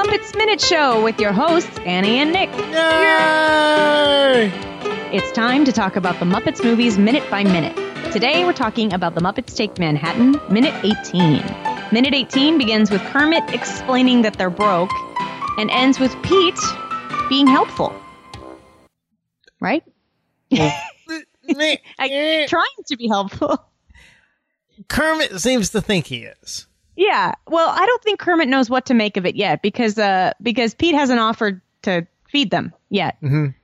Muppets 0.00 0.34
Minute 0.34 0.62
Show 0.62 1.04
with 1.04 1.20
your 1.20 1.30
hosts, 1.30 1.78
Annie 1.80 2.20
and 2.20 2.32
Nick. 2.32 2.48
Yay! 2.72 4.50
It's 5.14 5.30
time 5.32 5.66
to 5.66 5.72
talk 5.72 5.94
about 5.94 6.18
the 6.18 6.24
Muppets 6.24 6.64
movies 6.64 6.96
minute 6.96 7.22
by 7.30 7.44
minute. 7.44 7.76
Today 8.10 8.46
we're 8.46 8.54
talking 8.54 8.94
about 8.94 9.14
the 9.14 9.20
Muppets 9.20 9.54
Take 9.54 9.78
Manhattan, 9.78 10.40
minute 10.50 10.72
18. 10.82 11.44
Minute 11.92 12.14
18 12.14 12.56
begins 12.56 12.90
with 12.90 13.02
Kermit 13.02 13.44
explaining 13.52 14.22
that 14.22 14.38
they're 14.38 14.48
broke 14.48 14.90
and 15.58 15.70
ends 15.70 16.00
with 16.00 16.16
Pete 16.22 16.58
being 17.28 17.46
helpful. 17.46 17.94
Right? 19.60 19.84
Me- 20.50 20.72
I, 21.98 22.46
trying 22.48 22.84
to 22.86 22.96
be 22.96 23.06
helpful. 23.06 23.68
Kermit 24.88 25.38
seems 25.42 25.68
to 25.68 25.82
think 25.82 26.06
he 26.06 26.24
is. 26.24 26.68
Yeah. 27.00 27.32
Well, 27.48 27.70
I 27.70 27.86
don't 27.86 28.02
think 28.02 28.20
Kermit 28.20 28.46
knows 28.48 28.68
what 28.68 28.86
to 28.86 28.94
make 28.94 29.16
of 29.16 29.24
it 29.24 29.34
yet 29.34 29.62
because 29.62 29.98
uh 29.98 30.34
because 30.42 30.74
Pete 30.74 30.94
hasn't 30.94 31.18
offered 31.18 31.62
to 31.82 32.06
feed 32.28 32.50
them 32.50 32.74
yet. 32.90 33.16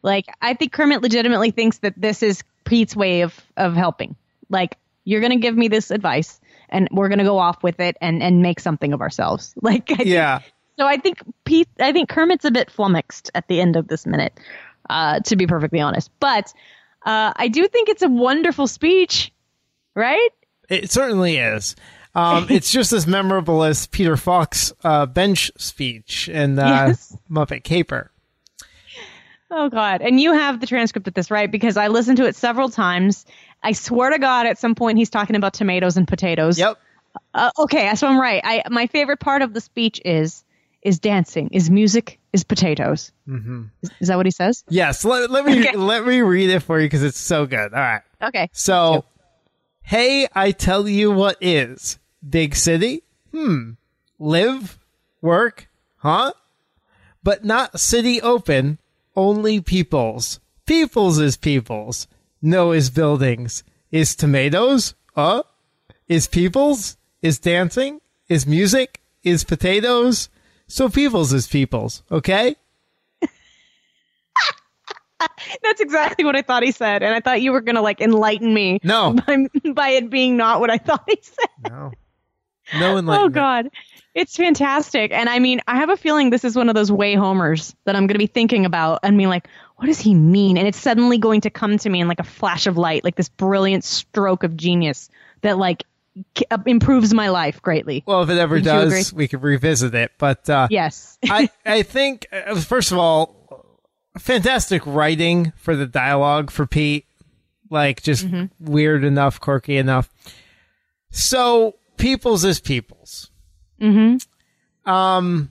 Like 0.02 0.24
I 0.40 0.54
think 0.54 0.72
Kermit 0.72 1.02
legitimately 1.02 1.50
thinks 1.50 1.76
that 1.78 1.92
this 1.98 2.22
is 2.22 2.42
Pete's 2.64 2.96
way 2.96 3.20
of 3.20 3.38
of 3.58 3.74
helping. 3.74 4.16
Like 4.48 4.78
you're 5.04 5.20
going 5.20 5.32
to 5.32 5.38
give 5.38 5.54
me 5.54 5.68
this 5.68 5.90
advice 5.90 6.40
and 6.70 6.88
we're 6.90 7.08
going 7.10 7.18
to 7.18 7.24
go 7.26 7.36
off 7.38 7.62
with 7.62 7.78
it 7.78 7.98
and 8.00 8.22
and 8.22 8.40
make 8.40 8.58
something 8.58 8.94
of 8.94 9.02
ourselves. 9.02 9.54
Like 9.60 9.90
I 9.92 9.96
think- 9.96 10.08
Yeah. 10.08 10.40
so 10.78 10.86
I 10.86 10.96
think 10.96 11.18
Pete 11.44 11.68
I 11.78 11.92
think 11.92 12.08
Kermit's 12.08 12.46
a 12.46 12.50
bit 12.50 12.70
flummoxed 12.70 13.30
at 13.34 13.48
the 13.48 13.60
end 13.60 13.76
of 13.76 13.86
this 13.86 14.06
minute. 14.06 14.32
Uh 14.88 15.20
to 15.20 15.36
be 15.36 15.46
perfectly 15.46 15.80
honest. 15.80 16.10
But 16.20 16.46
uh 17.04 17.34
I 17.36 17.48
do 17.48 17.68
think 17.68 17.90
it's 17.90 18.02
a 18.02 18.08
wonderful 18.08 18.66
speech, 18.66 19.30
right? 19.94 20.30
It 20.70 20.90
certainly 20.90 21.36
is. 21.36 21.76
Um, 22.16 22.46
it's 22.50 22.72
just 22.72 22.92
as 22.92 23.06
memorable 23.06 23.62
as 23.62 23.86
Peter 23.86 24.16
Falk's 24.16 24.72
uh, 24.82 25.06
bench 25.06 25.50
speech 25.56 26.28
in 26.28 26.58
uh, 26.58 26.86
Yes. 26.88 27.16
Muppet 27.30 27.62
Caper. 27.62 28.10
Oh 29.50 29.68
God! 29.68 30.02
And 30.02 30.20
you 30.20 30.32
have 30.32 30.58
the 30.60 30.66
transcript 30.66 31.06
of 31.06 31.14
this, 31.14 31.30
right? 31.30 31.48
Because 31.50 31.76
I 31.76 31.86
listened 31.88 32.16
to 32.16 32.26
it 32.26 32.34
several 32.34 32.68
times. 32.68 33.24
I 33.62 33.72
swear 33.72 34.10
to 34.10 34.18
God, 34.18 34.46
at 34.46 34.58
some 34.58 34.74
point 34.74 34.98
he's 34.98 35.08
talking 35.10 35.36
about 35.36 35.54
tomatoes 35.54 35.96
and 35.96 36.06
potatoes. 36.08 36.58
Yep. 36.58 36.78
Uh, 37.32 37.50
okay, 37.60 37.94
so 37.94 38.08
I'm 38.08 38.20
right. 38.20 38.40
I 38.44 38.62
my 38.70 38.88
favorite 38.88 39.20
part 39.20 39.42
of 39.42 39.54
the 39.54 39.60
speech 39.60 40.00
is 40.04 40.42
is 40.82 40.98
dancing, 40.98 41.48
is 41.52 41.70
music, 41.70 42.18
is 42.32 42.42
potatoes. 42.44 43.12
Mm-hmm. 43.28 43.64
Is, 43.82 43.90
is 44.00 44.08
that 44.08 44.16
what 44.16 44.26
he 44.26 44.30
says? 44.32 44.64
Yes. 44.68 45.04
Let, 45.04 45.30
let 45.30 45.44
me 45.44 45.60
Okay. 45.60 45.76
let 45.76 46.04
me 46.04 46.22
read 46.22 46.50
it 46.50 46.60
for 46.60 46.80
you 46.80 46.86
because 46.86 47.04
it's 47.04 47.18
so 47.18 47.46
good. 47.46 47.72
All 47.72 47.80
right. 47.80 48.02
Okay. 48.22 48.48
So, 48.52 49.04
hey, 49.82 50.26
I 50.34 50.50
tell 50.50 50.88
you 50.88 51.10
what 51.12 51.36
is 51.40 51.98
big 52.28 52.54
city? 52.56 53.02
Hmm. 53.32 53.72
Live, 54.18 54.78
work, 55.20 55.68
huh? 55.96 56.32
But 57.22 57.44
not 57.44 57.80
city 57.80 58.20
open, 58.20 58.78
only 59.14 59.60
peoples. 59.60 60.40
Peoples 60.66 61.18
is 61.18 61.36
peoples. 61.36 62.08
No 62.40 62.72
is 62.72 62.90
buildings. 62.90 63.62
Is 63.90 64.14
tomatoes? 64.14 64.94
Uh? 65.14 65.42
Is 66.08 66.26
peoples? 66.26 66.96
Is 67.22 67.38
dancing? 67.38 68.00
Is 68.28 68.46
music? 68.46 69.00
Is 69.22 69.44
potatoes? 69.44 70.28
So 70.68 70.88
peoples 70.88 71.32
is 71.32 71.46
peoples, 71.46 72.02
okay? 72.10 72.56
That's 75.62 75.80
exactly 75.80 76.24
what 76.24 76.36
I 76.36 76.42
thought 76.42 76.62
he 76.62 76.72
said, 76.72 77.02
and 77.02 77.14
I 77.14 77.20
thought 77.20 77.40
you 77.40 77.52
were 77.52 77.60
gonna 77.60 77.82
like 77.82 78.00
enlighten 78.00 78.52
me. 78.52 78.80
No. 78.82 79.12
By, 79.26 79.46
by 79.72 79.88
it 79.90 80.10
being 80.10 80.36
not 80.36 80.60
what 80.60 80.70
I 80.70 80.78
thought 80.78 81.04
he 81.08 81.18
said. 81.22 81.70
No. 81.70 81.92
No 82.74 82.96
Oh. 83.06 83.28
God, 83.28 83.70
it's 84.14 84.36
fantastic. 84.36 85.12
And 85.12 85.28
I 85.28 85.38
mean, 85.38 85.60
I 85.66 85.76
have 85.76 85.90
a 85.90 85.96
feeling 85.96 86.30
this 86.30 86.44
is 86.44 86.56
one 86.56 86.68
of 86.68 86.74
those 86.74 86.90
way 86.90 87.14
homers 87.14 87.74
that 87.84 87.94
I'm 87.94 88.06
going 88.06 88.14
to 88.14 88.18
be 88.18 88.26
thinking 88.26 88.64
about 88.64 89.00
and 89.02 89.16
being 89.16 89.28
like, 89.28 89.46
what 89.76 89.86
does 89.86 90.00
he 90.00 90.14
mean? 90.14 90.56
And 90.56 90.66
it's 90.66 90.78
suddenly 90.78 91.18
going 91.18 91.42
to 91.42 91.50
come 91.50 91.76
to 91.78 91.88
me 91.90 92.00
in 92.00 92.08
like 92.08 92.20
a 92.20 92.24
flash 92.24 92.66
of 92.66 92.78
light, 92.78 93.04
like 93.04 93.16
this 93.16 93.28
brilliant 93.28 93.84
stroke 93.84 94.42
of 94.42 94.56
genius 94.56 95.10
that 95.42 95.58
like 95.58 95.84
k- 96.34 96.46
uh, 96.50 96.58
improves 96.64 97.12
my 97.12 97.28
life 97.28 97.60
greatly. 97.60 98.02
Well, 98.06 98.22
if 98.22 98.30
it 98.30 98.38
ever 98.38 98.54
Wouldn't 98.54 98.90
does, 98.90 99.12
we 99.12 99.28
could 99.28 99.42
revisit 99.42 99.94
it. 99.94 100.12
But 100.16 100.48
uh, 100.48 100.68
Yes. 100.70 101.18
I 101.24 101.50
I 101.66 101.82
think 101.82 102.26
uh, 102.32 102.54
first 102.60 102.90
of 102.90 102.96
all, 102.98 103.36
fantastic 104.18 104.80
writing 104.86 105.52
for 105.56 105.76
the 105.76 105.86
dialogue 105.86 106.50
for 106.50 106.66
Pete. 106.66 107.04
Like 107.68 108.00
just 108.02 108.26
weird 108.60 109.04
enough, 109.04 109.40
quirky 109.40 109.76
enough. 109.76 110.08
So 111.10 111.74
people's 111.96 112.44
is 112.44 112.60
people's. 112.60 113.30
mm-hmm. 113.80 114.90
Um, 114.90 115.50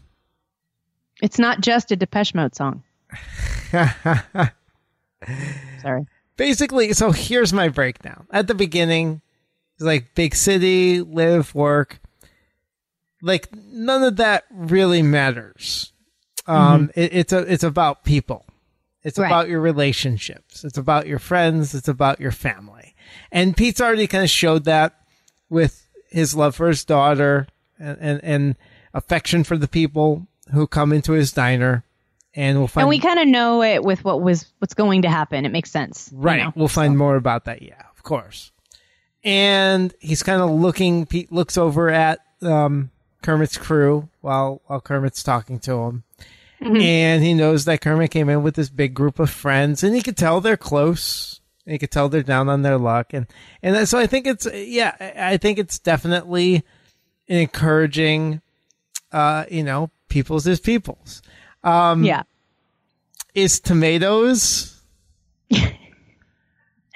It's 1.21 1.39
not 1.39 1.61
just 1.61 1.91
a 1.91 1.95
Depeche 1.95 2.33
Mode 2.33 2.55
song. 2.55 2.83
Sorry. 5.81 6.05
basically, 6.37 6.93
so 6.93 7.11
here's 7.11 7.53
my 7.53 7.69
breakdown. 7.69 8.27
At 8.31 8.47
the 8.47 8.53
beginning, 8.55 9.21
it's 9.75 9.83
like 9.83 10.15
big 10.15 10.35
city, 10.35 11.01
live, 11.01 11.53
work. 11.55 11.99
Like 13.21 13.49
none 13.55 14.03
of 14.03 14.17
that 14.17 14.43
really 14.51 15.01
matters. 15.01 15.91
Um, 16.47 16.91
it, 16.95 17.13
it's 17.13 17.33
a 17.33 17.39
it's 17.39 17.63
about 17.63 18.03
people. 18.03 18.45
It's 19.03 19.17
Right. 19.17 19.27
about 19.27 19.49
your 19.49 19.61
relationships. 19.61 20.63
It's 20.63 20.77
about 20.77 21.07
your 21.07 21.19
friends. 21.19 21.73
It's 21.73 21.87
about 21.87 22.19
your 22.19 22.31
family. 22.31 22.95
And 23.31 23.55
Pete's 23.57 23.81
already 23.81 24.07
kind 24.07 24.23
of 24.23 24.29
showed 24.29 24.65
that 24.65 24.95
with 25.49 25.84
his 26.15 26.33
love 26.33 26.55
for 26.55 26.67
his 26.67 26.83
daughter 26.85 27.45
and, 27.77 27.97
and, 27.99 28.23
and 28.23 28.55
affection 28.93 29.43
for 29.43 29.57
the 29.57 29.67
people 29.67 30.25
who 30.53 30.65
come 30.65 30.91
into 30.93 31.11
his 31.11 31.31
diner. 31.31 31.83
And 32.33 32.57
we'll 32.57 32.67
find 32.67 32.83
And 32.83 32.89
we 32.89 32.99
kind 32.99 33.19
of 33.19 33.27
know 33.27 33.61
it 33.63 33.83
with 33.83 34.03
what 34.03 34.21
was 34.21 34.51
what's 34.59 34.73
going 34.73 35.03
to 35.03 35.09
happen. 35.09 35.45
It 35.45 35.51
makes 35.51 35.71
sense. 35.71 36.09
you 36.11 36.17
Right. 36.19 36.43
know? 36.43 36.53
We'll 36.55 36.67
find 36.67 36.97
more 36.97 37.15
about 37.15 37.45
that. 37.45 37.61
Yeah, 37.61 37.81
of 37.95 38.03
course. 38.03 38.51
And 39.23 39.93
he's 39.99 40.21
kind 40.23 40.41
of 40.41 40.49
looking. 40.49 41.05
Pete 41.05 41.31
looks 41.31 41.57
over 41.57 41.89
at 41.89 42.19
um, 42.41 42.91
Kermit's 43.23 43.57
crew 43.57 44.09
while 44.21 44.61
while 44.67 44.81
Kermit's 44.81 45.23
talking 45.23 45.59
to 45.61 45.73
him, 45.83 46.03
and 46.61 47.23
he 47.23 47.33
knows 47.33 47.65
that 47.65 47.81
Kermit 47.81 48.11
came 48.11 48.29
in 48.29 48.43
with 48.43 48.55
this 48.55 48.69
big 48.69 48.93
group 48.93 49.17
of 49.19 49.29
friends, 49.29 49.83
and 49.83 49.95
he 49.95 50.01
could 50.01 50.17
tell 50.17 50.41
they're 50.41 50.57
close. 50.57 51.39
He 51.65 51.77
could 51.77 51.91
tell 51.91 52.09
they're 52.09 52.21
down 52.23 52.47
on 52.49 52.61
their 52.61 52.77
luck, 52.77 53.13
and 53.13 53.25
and 53.63 53.87
so 53.87 53.97
I 53.97 54.05
think 54.07 54.27
it's 54.27 54.47
yeah, 54.53 54.95
I 54.99 55.33
I 55.33 55.37
think 55.37 55.57
it's 55.57 55.79
definitely 55.79 56.63
encouraging, 57.27 58.41
uh, 59.11 59.45
you 59.49 59.63
know, 59.63 59.89
people's 60.09 60.45
is 60.45 60.59
people's. 60.59 61.21
Um, 61.63 62.03
yeah. 62.03 62.21
is 63.33 63.59
tomatoes. 63.59 64.79
um, 65.55 65.65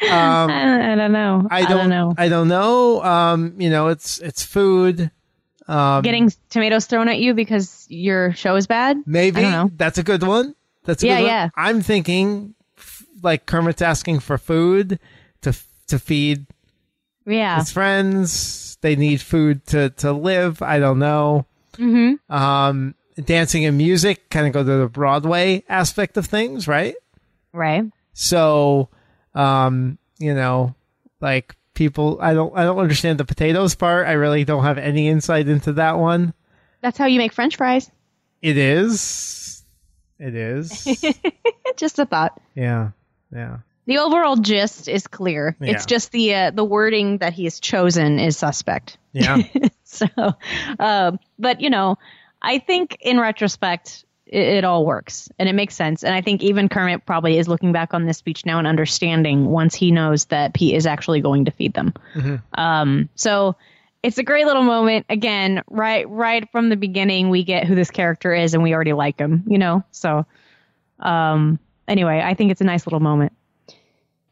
I, 0.01 0.93
I 0.93 0.95
don't 0.95 1.11
know. 1.11 1.47
I 1.49 1.65
don't, 1.65 1.89
know. 1.89 2.13
I 2.17 2.29
don't 2.29 2.47
know. 2.47 3.03
Um, 3.03 3.55
you 3.57 3.69
know, 3.69 3.87
it's 3.87 4.19
it's 4.19 4.43
food. 4.43 5.11
Um, 5.67 6.01
Getting 6.03 6.31
tomatoes 6.49 6.85
thrown 6.85 7.07
at 7.09 7.19
you 7.19 7.33
because 7.33 7.85
your 7.89 8.33
show 8.33 8.55
is 8.55 8.65
bad? 8.67 8.97
maybe 9.05 9.37
I 9.39 9.41
don't 9.41 9.51
know. 9.51 9.71
that's 9.75 9.97
a 9.97 10.03
good 10.03 10.23
one. 10.23 10.55
That's 10.85 11.03
a 11.03 11.07
Yeah, 11.07 11.17
good 11.17 11.23
one. 11.23 11.29
yeah. 11.31 11.49
I'm 11.55 11.81
thinking 11.81 12.55
like 13.23 13.45
Kermit's 13.45 13.81
asking 13.81 14.19
for 14.19 14.37
food 14.37 14.99
to 15.41 15.53
to 15.87 15.99
feed 15.99 16.45
Yeah. 17.25 17.57
his 17.59 17.71
friends. 17.71 18.77
They 18.81 18.95
need 18.95 19.21
food 19.21 19.65
to 19.67 19.89
to 19.91 20.11
live. 20.13 20.61
I 20.61 20.79
don't 20.79 20.99
know. 20.99 21.45
Mm-hmm. 21.73 22.33
Um, 22.33 22.95
dancing 23.23 23.65
and 23.65 23.77
music 23.77 24.29
kind 24.29 24.47
of 24.47 24.53
go 24.53 24.63
to 24.63 24.77
the 24.81 24.87
Broadway 24.89 25.63
aspect 25.69 26.17
of 26.17 26.25
things, 26.25 26.67
right? 26.67 26.95
Right. 27.53 27.83
So, 28.13 28.89
um, 29.33 29.97
you 30.17 30.33
know, 30.33 30.75
like 31.21 31.55
people, 31.73 32.17
I 32.21 32.33
don't, 32.33 32.55
I 32.57 32.63
don't 32.63 32.77
understand 32.79 33.17
the 33.17 33.25
potatoes 33.25 33.75
part. 33.75 34.07
I 34.07 34.13
really 34.13 34.43
don't 34.43 34.63
have 34.63 34.77
any 34.77 35.07
insight 35.07 35.47
into 35.47 35.73
that 35.73 35.97
one. 35.97 36.33
That's 36.81 36.97
how 36.97 37.05
you 37.05 37.17
make 37.17 37.31
French 37.33 37.55
fries. 37.55 37.89
It 38.41 38.57
is, 38.57 39.63
it 40.19 40.35
is, 40.35 41.05
Just 41.77 41.99
a 41.99 42.05
thought. 42.05 42.39
yeah, 42.55 42.91
yeah. 43.31 43.57
The 43.85 43.97
overall 43.97 44.35
gist 44.35 44.87
is 44.87 45.07
clear. 45.07 45.55
Yeah. 45.59 45.71
It's 45.71 45.85
just 45.87 46.11
the 46.11 46.35
uh, 46.35 46.51
the 46.51 46.63
wording 46.63 47.17
that 47.19 47.33
he 47.33 47.45
has 47.45 47.59
chosen 47.59 48.19
is 48.19 48.37
suspect. 48.37 48.97
Yeah. 49.13 49.37
So, 49.91 50.05
um, 50.77 51.19
but 51.39 51.61
you 51.61 51.71
know, 51.71 51.97
I 52.43 52.59
think 52.59 52.97
in 53.01 53.19
retrospect, 53.19 54.05
it, 54.27 54.57
it 54.57 54.63
all 54.63 54.85
works 54.85 55.29
and 55.39 55.49
it 55.49 55.53
makes 55.53 55.75
sense. 55.75 56.03
And 56.03 56.13
I 56.13 56.21
think 56.21 56.43
even 56.43 56.69
Kermit 56.69 57.07
probably 57.07 57.39
is 57.39 57.47
looking 57.47 57.71
back 57.71 57.95
on 57.95 58.05
this 58.05 58.19
speech 58.19 58.45
now 58.45 58.59
and 58.59 58.67
understanding 58.67 59.45
once 59.45 59.73
he 59.73 59.89
knows 59.89 60.25
that 60.25 60.53
Pete 60.53 60.75
is 60.75 60.85
actually 60.85 61.21
going 61.21 61.45
to 61.45 61.51
feed 61.51 61.73
them. 61.73 61.93
Um, 62.53 63.09
so 63.15 63.55
it's 64.03 64.19
a 64.19 64.23
great 64.23 64.45
little 64.45 64.63
moment. 64.63 65.07
Again, 65.09 65.63
right, 65.67 66.07
right 66.07 66.49
from 66.51 66.69
the 66.69 66.77
beginning, 66.77 67.29
we 67.29 67.43
get 67.43 67.65
who 67.65 67.73
this 67.73 67.91
character 67.91 68.33
is, 68.33 68.53
and 68.53 68.61
we 68.61 68.73
already 68.73 68.93
like 68.93 69.17
him. 69.19 69.43
You 69.47 69.57
know, 69.57 69.83
so 69.91 70.25
um, 70.99 71.59
anyway, 71.89 72.21
I 72.23 72.33
think 72.33 72.51
it's 72.51 72.61
a 72.61 72.65
nice 72.65 72.85
little 72.85 72.99
moment. 72.99 73.33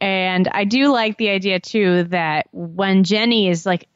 And 0.00 0.48
I 0.48 0.64
do 0.64 0.92
like 0.92 1.18
the 1.18 1.30
idea 1.30 1.58
too 1.58 2.04
that 2.04 2.46
when 2.52 3.04
Jenny 3.04 3.48
is 3.48 3.66
like 3.66 3.88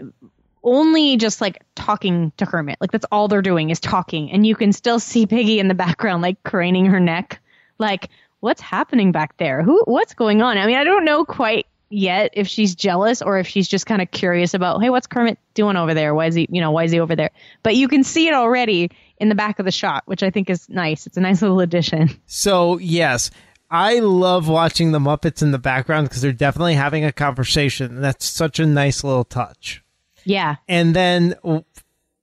only 0.65 1.17
just 1.17 1.41
like 1.41 1.63
talking 1.75 2.33
to 2.37 2.47
Kermit. 2.47 2.79
Like 2.81 2.93
that's 2.93 3.07
all 3.11 3.29
they're 3.29 3.43
doing 3.43 3.71
is 3.71 3.81
talking. 3.81 4.31
And 4.31 4.47
you 4.47 4.55
can 4.55 4.73
still 4.73 5.01
see 5.01 5.27
Piggy 5.27 5.59
in 5.59 5.69
the 5.69 5.75
background, 5.75 6.23
like 6.23 6.43
craning 6.43 6.87
her 6.87 7.01
neck. 7.01 7.41
Like, 7.79 8.11
what's 8.41 8.61
happening 8.61 9.13
back 9.13 9.37
there? 9.39 9.63
Who 9.63 9.83
what's 9.87 10.15
going 10.15 10.43
on? 10.43 10.59
I 10.59 10.67
mean, 10.67 10.77
I 10.77 10.85
don't 10.85 11.05
know 11.05 11.25
quite 11.25 11.67
yet 11.91 12.31
if 12.35 12.49
she's 12.49 12.75
jealous 12.75 13.21
or 13.23 13.39
if 13.39 13.47
she's 13.47 13.69
just 13.69 13.87
kind 13.87 14.01
of 14.01 14.11
curious 14.11 14.55
about, 14.55 14.83
hey, 14.83 14.89
what's 14.89 15.07
Kermit 15.07 15.39
doing 15.55 15.77
over 15.77 15.95
there? 15.95 16.15
Why 16.15 16.27
is 16.27 16.35
he, 16.35 16.49
you 16.51 16.61
know, 16.61 16.71
why 16.71 16.85
is 16.85 16.93
he 16.93 17.01
over 17.01 17.15
there? 17.15 17.31
But 17.63 17.77
you 17.77 17.89
can 17.89 18.03
see 18.03 18.29
it 18.29 18.35
already 18.35 18.91
in 19.19 19.29
the 19.29 19.35
back 19.35 19.59
of 19.59 19.65
the 19.65 19.73
shot, 19.73 20.03
which 20.07 20.23
I 20.23 20.31
think 20.31 20.49
is 20.49 20.69
nice. 20.69 21.07
It's 21.07 21.17
a 21.17 21.21
nice 21.21 21.43
little 21.43 21.61
addition. 21.61 22.11
So, 22.27 22.79
yes, 22.79 23.31
I 23.73 24.01
love 24.01 24.49
watching 24.49 24.93
the 24.93 24.99
Muppets 24.99 25.41
in 25.41 25.51
the 25.51 25.59
background 25.59 26.11
because 26.11 26.21
they're 26.21 26.31
definitely 26.31 26.75
having 26.75 27.07
a 27.07 27.11
conversation. 27.11 28.03
That's 28.03 28.27
such 28.27 28.61
a 28.61 28.67
nice 28.67 29.03
little 29.03 29.25
touch. 29.25 29.83
Yeah. 30.25 30.57
And 30.69 30.95
then 30.95 31.37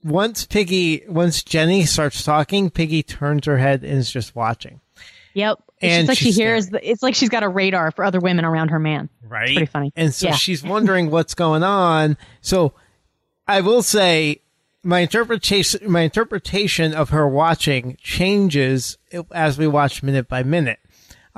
once 0.04 0.46
Piggy, 0.46 1.04
once 1.08 1.42
Jenny 1.42 1.86
starts 1.86 2.24
talking, 2.24 2.70
Piggy 2.70 3.02
turns 3.02 3.48
her 3.48 3.58
head 3.58 3.84
and 3.84 3.98
is 3.98 4.12
just 4.12 4.36
watching. 4.36 4.80
Yep. 5.34 5.58
And 5.82 6.02
it's 6.02 6.10
like 6.10 6.18
she 6.20 6.32
hears. 6.32 6.70
The, 6.70 6.88
it's 6.88 7.02
like 7.02 7.16
she's 7.16 7.30
got 7.30 7.42
a 7.42 7.50
radar 7.50 7.90
for 7.92 8.06
other 8.06 8.20
women 8.20 8.46
around 8.46 8.70
her 8.70 8.80
man. 8.80 9.10
Right. 9.28 9.50
It's 9.50 9.54
pretty 9.54 9.72
funny. 9.72 9.92
And 9.96 10.14
so 10.14 10.28
yeah. 10.28 10.36
she's 10.36 10.62
wondering 10.62 11.10
what's 11.10 11.34
going 11.34 11.64
on. 11.64 12.16
So 12.42 12.74
I 13.48 13.62
will 13.62 13.82
say 13.82 14.42
my 14.84 15.00
interpretation 15.00 15.92
my 15.92 16.02
interpretation 16.02 16.94
of 16.94 17.10
her 17.10 17.28
watching 17.28 17.98
changes 18.02 19.00
as 19.32 19.58
we 19.58 19.68
watch 19.68 20.04
minute 20.04 20.28
by 20.28 20.44
minute. 20.44 20.80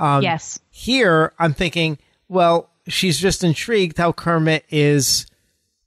Um, 0.02 0.22
yes. 0.22 0.58
Here 0.70 1.32
I'm 1.38 1.54
thinking, 1.54 1.96
well, 2.28 2.70
she's 2.88 3.20
just 3.20 3.44
intrigued 3.44 3.98
how 3.98 4.10
Kermit 4.12 4.64
is 4.68 5.26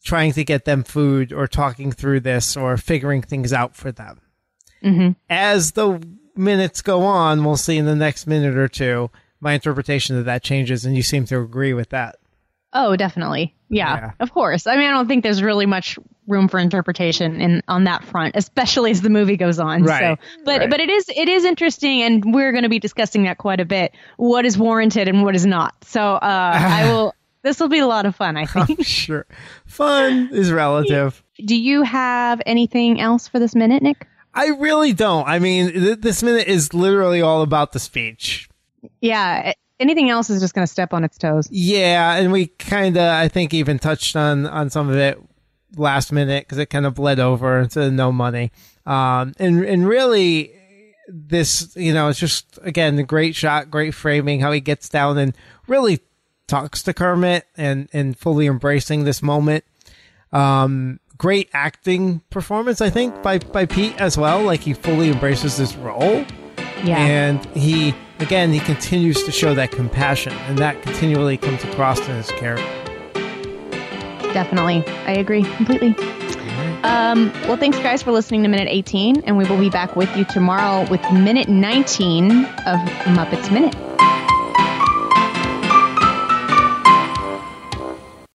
trying 0.06 0.32
to 0.34 0.46
get 0.46 0.64
them 0.64 0.84
food 0.84 1.34
or 1.34 1.48
talking 1.48 1.92
through 1.92 2.22
this 2.22 2.56
or 2.56 2.78
figuring 2.78 3.22
things 3.22 3.52
out 3.52 3.76
for 3.76 3.92
them. 3.92 4.22
Mm-hmm. 4.82 5.12
As 5.30 5.74
the 5.74 6.02
minutes 6.36 6.82
go 6.82 7.02
on, 7.02 7.44
we'll 7.44 7.58
see 7.58 7.78
in 7.78 7.86
the 7.86 7.96
next 7.96 8.26
minute 8.26 8.56
or 8.56 8.70
two, 8.70 9.12
my 9.42 9.54
interpretation 9.54 10.18
of 10.18 10.26
that 10.26 10.44
changes, 10.44 10.86
and 10.86 10.96
you 10.96 11.04
seem 11.04 11.26
to 11.26 11.40
agree 11.40 11.74
with 11.74 11.90
that. 11.90 12.16
Oh, 12.72 12.96
definitely. 12.96 13.54
Yeah, 13.70 13.96
yeah, 13.96 14.12
of 14.20 14.32
course. 14.32 14.66
I 14.68 14.78
mean, 14.78 14.88
I 14.88 14.92
don't 14.92 15.08
think 15.08 15.24
there's 15.24 15.44
really 15.44 15.66
much 15.66 16.00
room 16.28 16.48
for 16.48 16.60
interpretation 16.60 17.40
in 17.42 17.62
on 17.68 17.84
that 17.86 18.04
front, 18.04 18.36
especially 18.36 18.92
as 18.92 19.02
the 19.02 19.10
movie 19.10 19.38
goes 19.38 19.60
on. 19.60 19.84
Right. 19.84 20.18
So, 20.18 20.42
but 20.44 20.60
right. 20.62 20.70
but 20.70 20.80
it 20.80 20.90
is 20.90 21.06
it 21.16 21.30
is 21.30 21.46
interesting, 21.46 22.02
and 22.02 22.34
we're 22.34 22.52
going 22.52 22.64
to 22.64 22.70
be 22.70 22.80
discussing 22.80 23.24
that 23.24 23.38
quite 23.38 23.60
a 23.60 23.66
bit. 23.66 23.94
What 24.18 24.46
is 24.46 24.58
warranted 24.58 25.08
and 25.08 25.24
what 25.24 25.36
is 25.36 25.46
not. 25.46 25.76
So 25.84 26.16
uh, 26.16 26.20
I 26.22 26.86
will. 26.92 27.14
This 27.44 27.60
will 27.60 27.70
be 27.70 27.78
a 27.78 27.86
lot 27.86 28.08
of 28.08 28.16
fun. 28.16 28.38
I 28.38 28.46
think. 28.46 28.84
sure. 28.86 29.28
Fun 29.68 30.30
is 30.32 30.52
relative. 30.52 31.24
Do 31.46 31.56
you 31.56 31.84
have 31.84 32.42
anything 32.46 33.00
else 33.00 33.28
for 33.28 33.40
this 33.40 33.54
minute, 33.54 33.84
Nick? 33.84 34.08
I 34.34 34.48
really 34.48 34.94
don't. 34.94 35.28
I 35.28 35.38
mean, 35.40 35.72
th- 35.72 36.00
this 36.00 36.24
minute 36.24 36.48
is 36.48 36.74
literally 36.74 37.22
all 37.22 37.44
about 37.44 37.72
the 37.72 37.80
speech. 37.80 38.50
Yeah. 39.00 39.54
Anything 39.80 40.10
else 40.10 40.30
is 40.30 40.42
just 40.42 40.56
going 40.56 40.66
to 40.66 40.72
step 40.72 40.92
on 40.94 41.04
its 41.04 41.18
toes. 41.18 41.48
Yeah, 41.52 42.16
and 42.16 42.32
we 42.32 42.48
kind 42.48 42.98
of, 42.98 43.04
I 43.04 43.28
think, 43.28 43.54
even 43.54 43.78
touched 43.78 44.16
on 44.16 44.48
on 44.48 44.70
some 44.70 44.90
of 44.90 44.96
it 44.96 45.20
last 45.76 46.12
minute 46.12 46.46
because 46.46 46.58
it 46.58 46.68
kind 46.68 46.86
of 46.86 46.96
bled 46.96 47.20
over 47.20 47.60
into 47.60 47.92
no 47.92 48.12
money. 48.12 48.52
Um, 48.86 49.34
and 49.40 49.64
and 49.64 49.88
really, 49.88 50.54
this 51.08 51.76
you 51.76 51.94
know, 51.94 52.10
it's 52.10 52.20
just 52.20 52.60
again 52.62 52.98
a 53.00 53.04
great 53.04 53.36
shot, 53.36 53.72
great 53.72 53.94
framing, 53.94 54.40
how 54.40 54.52
he 54.52 54.60
gets 54.60 54.90
down 54.90 55.18
and 55.18 55.36
really 55.68 56.00
talks 56.48 56.84
to 56.84 56.94
Kermit 56.94 57.46
and 57.58 57.90
and 57.94 58.18
fully 58.18 58.48
embracing 58.48 59.04
this 59.04 59.22
moment. 59.22 59.64
Um, 60.32 61.00
great 61.18 61.50
acting 61.54 62.22
performance, 62.30 62.82
I 62.82 62.90
think, 62.90 63.22
by 63.22 63.40
by 63.40 63.66
Pete 63.66 64.00
as 64.00 64.18
well. 64.18 64.42
Like 64.42 64.62
he 64.62 64.74
fully 64.74 65.10
embraces 65.10 65.58
this 65.58 65.76
role. 65.76 66.26
Yeah. 66.84 66.98
And 66.98 67.46
he 67.56 67.96
again 68.20 68.52
he 68.52 68.60
continues 68.60 69.24
to 69.24 69.32
show 69.32 69.54
that 69.56 69.72
compassion 69.72 70.34
and 70.34 70.58
that 70.60 70.82
continually 70.84 71.38
comes 71.38 71.64
across 71.64 72.00
in 72.00 72.16
his 72.16 72.30
character. 72.32 72.75
Definitely. 74.36 74.84
I 75.06 75.14
agree 75.14 75.44
completely. 75.44 75.96
Um, 76.84 77.32
well, 77.48 77.56
thanks, 77.56 77.80
guys, 77.80 78.04
for 78.04 78.12
listening 78.12 78.44
to 78.44 78.50
Minute 78.50 78.68
18, 78.70 79.24
and 79.24 79.38
we 79.38 79.46
will 79.46 79.58
be 79.58 79.70
back 79.70 79.96
with 79.96 80.14
you 80.18 80.26
tomorrow 80.26 80.86
with 80.92 81.02
Minute 81.10 81.48
19 81.48 82.44
of 82.44 82.80
Muppets 83.16 83.50
Minute. 83.50 83.76